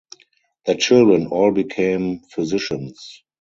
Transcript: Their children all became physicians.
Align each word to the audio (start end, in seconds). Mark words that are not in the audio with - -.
Their 0.65 0.77
children 0.77 1.27
all 1.27 1.51
became 1.51 2.21
physicians. 2.21 3.21